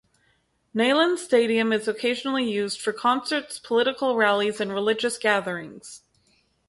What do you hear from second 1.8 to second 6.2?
occasionally used for concerts, political rallies, and religious gatherings.